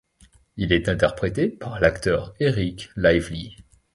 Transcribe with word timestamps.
Il 0.57 0.73
est 0.73 0.89
interprété 0.89 1.47
par 1.47 1.79
l'acteur 1.79 2.33
Eric 2.39 2.89
Lively. 2.95 3.55